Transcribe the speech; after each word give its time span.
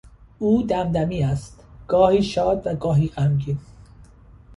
او 0.39 0.63
دمدمی 0.63 1.23
است: 1.23 1.63
گاهی 1.87 2.23
شاد 2.23 2.67
و 2.67 2.75
گاهی 2.75 3.07
غمگین 3.07 3.59